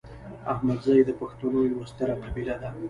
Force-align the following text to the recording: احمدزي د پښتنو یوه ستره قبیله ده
احمدزي 0.53 0.99
د 1.05 1.11
پښتنو 1.19 1.59
یوه 1.71 1.85
ستره 1.91 2.13
قبیله 2.23 2.55
ده 2.61 2.69